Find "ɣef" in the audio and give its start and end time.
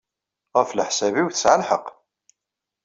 0.57-0.69